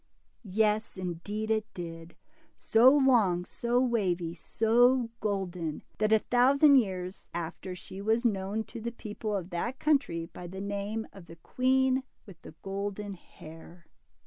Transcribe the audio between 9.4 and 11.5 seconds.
that country by the name of the